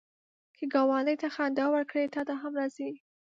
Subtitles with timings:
[0.57, 2.89] که ګاونډي ته خندا ورکړې، تا ته هم راځي